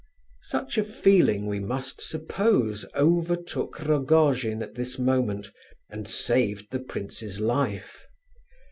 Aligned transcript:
Such 0.41 0.79
a 0.79 0.83
feeling, 0.83 1.45
we 1.45 1.59
must 1.59 2.01
suppose, 2.01 2.87
overtook 2.95 3.81
Rogojin 3.85 4.63
at 4.63 4.73
this 4.73 4.97
moment, 4.97 5.51
and 5.91 6.07
saved 6.07 6.71
the 6.71 6.79
prince's 6.79 7.39
life. 7.39 8.07